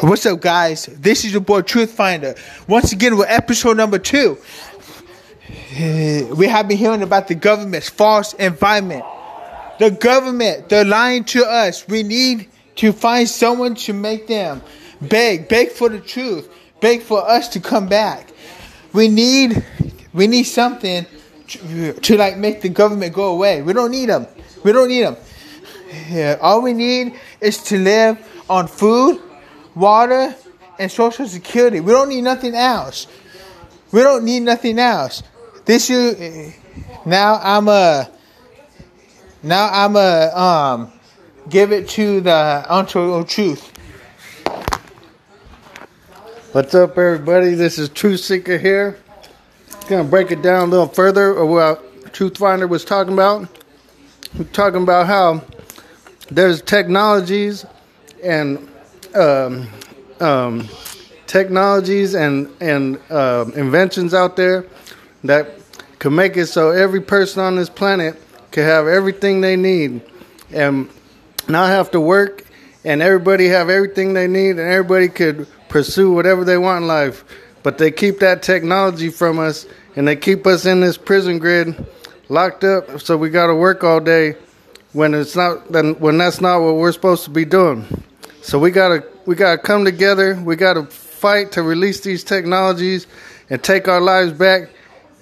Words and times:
What's 0.00 0.26
up, 0.26 0.40
guys? 0.40 0.86
This 0.86 1.24
is 1.24 1.32
your 1.32 1.40
boy 1.40 1.62
Truth 1.62 1.92
Finder. 1.92 2.34
Once 2.68 2.92
again, 2.92 3.16
with 3.16 3.28
episode 3.30 3.76
number 3.76 3.98
two. 3.98 4.38
We 5.78 6.46
have 6.46 6.68
been 6.68 6.76
hearing 6.76 7.02
about 7.02 7.28
the 7.28 7.34
government's 7.34 7.88
false 7.88 8.34
environment. 8.34 9.04
The 9.78 9.90
government, 9.90 10.68
they're 10.68 10.84
lying 10.84 11.24
to 11.24 11.44
us. 11.44 11.86
We 11.88 12.02
need 12.02 12.48
to 12.76 12.92
find 12.92 13.28
someone 13.28 13.74
to 13.76 13.92
make 13.92 14.26
them 14.26 14.62
beg, 15.00 15.48
beg 15.48 15.70
for 15.70 15.88
the 15.88 16.00
truth, 16.00 16.48
beg 16.80 17.02
for 17.02 17.26
us 17.28 17.48
to 17.48 17.60
come 17.60 17.88
back. 17.88 18.30
We 18.92 19.08
need, 19.08 19.64
we 20.12 20.26
need 20.26 20.44
something 20.44 21.06
to, 21.48 21.92
to 21.92 22.16
like 22.16 22.36
make 22.36 22.60
the 22.60 22.68
government 22.68 23.14
go 23.14 23.32
away. 23.32 23.62
We 23.62 23.72
don't 23.72 23.90
need 23.90 24.08
them. 24.08 24.26
We 24.62 24.72
don't 24.72 24.88
need 24.88 25.02
them. 25.02 25.16
Yeah, 26.08 26.38
all 26.40 26.62
we 26.62 26.72
need 26.72 27.14
is 27.40 27.62
to 27.64 27.78
live 27.78 28.18
on 28.48 28.68
food, 28.68 29.20
water, 29.74 30.34
and 30.78 30.90
social 30.90 31.26
security. 31.26 31.80
We 31.80 31.92
don't 31.92 32.08
need 32.08 32.22
nothing 32.22 32.54
else. 32.54 33.06
We 33.92 34.02
don't 34.02 34.24
need 34.24 34.40
nothing 34.40 34.78
else. 34.78 35.22
This 35.64 35.88
you 35.88 36.52
now 37.04 37.40
I'm 37.42 37.68
a 37.68 38.10
now 39.42 39.68
I'm 39.72 39.96
a 39.96 40.36
um 40.36 40.92
give 41.48 41.72
it 41.72 41.88
to 41.90 42.20
the 42.20 42.66
untold 42.68 43.28
truth. 43.28 43.72
What's 46.52 46.74
up, 46.74 46.96
everybody? 46.96 47.54
This 47.54 47.78
is 47.78 47.88
Truth 47.88 48.20
Seeker 48.20 48.58
here. 48.58 48.98
Gonna 49.88 50.04
break 50.04 50.30
it 50.30 50.42
down 50.42 50.68
a 50.68 50.70
little 50.70 50.88
further 50.88 51.36
of 51.36 51.48
what 51.48 52.12
Truth 52.12 52.38
Finder 52.38 52.66
was 52.66 52.84
talking 52.84 53.12
about. 53.12 53.48
We're 54.36 54.44
talking 54.44 54.82
about 54.82 55.06
how 55.06 55.42
there's 56.30 56.62
technologies 56.62 57.64
and 58.22 58.68
um, 59.14 59.68
um, 60.20 60.68
technologies 61.26 62.14
and 62.14 62.50
and 62.60 63.00
uh, 63.10 63.44
inventions 63.54 64.14
out 64.14 64.36
there 64.36 64.66
that 65.24 65.50
can 65.98 66.14
make 66.14 66.36
it 66.36 66.46
so 66.46 66.70
every 66.70 67.00
person 67.00 67.42
on 67.42 67.56
this 67.56 67.68
planet 67.68 68.20
can 68.50 68.64
have 68.64 68.86
everything 68.86 69.40
they 69.40 69.56
need 69.56 70.00
and 70.52 70.88
not 71.48 71.68
have 71.68 71.90
to 71.90 72.00
work 72.00 72.44
and 72.84 73.02
everybody 73.02 73.48
have 73.48 73.68
everything 73.68 74.14
they 74.14 74.26
need 74.26 74.50
and 74.50 74.60
everybody 74.60 75.08
could 75.08 75.46
pursue 75.68 76.12
whatever 76.12 76.44
they 76.44 76.56
want 76.56 76.82
in 76.82 76.88
life. 76.88 77.24
But 77.62 77.78
they 77.78 77.90
keep 77.90 78.20
that 78.20 78.42
technology 78.42 79.08
from 79.08 79.38
us 79.38 79.66
and 79.96 80.06
they 80.06 80.16
keep 80.16 80.46
us 80.46 80.66
in 80.66 80.80
this 80.80 80.96
prison 80.96 81.38
grid 81.38 81.86
locked 82.28 82.64
up 82.64 83.00
so 83.00 83.16
we 83.16 83.30
got 83.30 83.46
to 83.48 83.54
work 83.54 83.82
all 83.84 84.00
day 84.00 84.36
when 84.96 85.12
it's 85.12 85.36
not 85.36 85.70
then 85.70 85.92
when 85.96 86.16
that's 86.16 86.40
not 86.40 86.62
what 86.62 86.74
we're 86.76 86.90
supposed 86.90 87.22
to 87.22 87.30
be 87.30 87.44
doing 87.44 87.84
so 88.40 88.58
we 88.58 88.70
got 88.70 88.88
to 88.88 89.04
we 89.26 89.34
got 89.34 89.52
to 89.52 89.58
come 89.58 89.84
together 89.84 90.34
we 90.42 90.56
got 90.56 90.72
to 90.72 90.84
fight 90.86 91.52
to 91.52 91.62
release 91.62 92.00
these 92.00 92.24
technologies 92.24 93.06
and 93.50 93.62
take 93.62 93.88
our 93.88 94.00
lives 94.00 94.32
back 94.32 94.70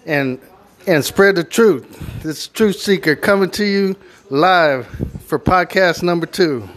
and 0.06 0.38
and 0.86 1.04
spread 1.04 1.34
the 1.34 1.42
truth 1.42 2.22
this 2.22 2.46
truth 2.46 2.76
seeker 2.76 3.16
coming 3.16 3.50
to 3.50 3.64
you 3.64 3.96
live 4.30 4.86
for 5.26 5.40
podcast 5.40 6.02
number 6.02 6.26
2 6.26 6.68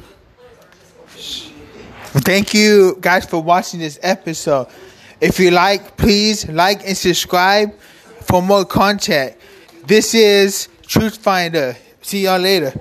Thank 2.19 2.53
you 2.53 2.97
guys 2.99 3.25
for 3.25 3.41
watching 3.43 3.79
this 3.79 3.99
episode. 4.01 4.67
If 5.21 5.39
you 5.39 5.51
like, 5.51 5.97
please 5.97 6.49
like 6.49 6.85
and 6.85 6.97
subscribe 6.97 7.77
for 8.21 8.41
more 8.41 8.65
content. 8.65 9.35
This 9.85 10.15
is 10.15 10.67
Truth 10.87 11.17
Finder. 11.17 11.77
See 12.01 12.23
y'all 12.23 12.39
later. 12.39 12.73